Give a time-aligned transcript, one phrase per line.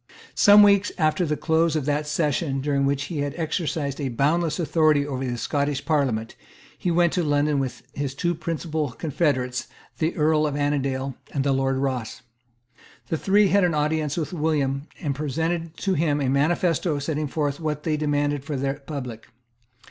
[0.33, 4.59] Some weeks after the close of that session during which he had exercised a boundless
[4.59, 6.35] authority over the Scottish Parliament,
[6.75, 9.67] he went to London with his two principal confederates,
[9.99, 12.23] the Earl of Annandale and the Lord Ross.
[13.09, 17.59] The three had an audience of William, and presented to him a manifesto setting forth
[17.59, 19.27] what they demanded for the public.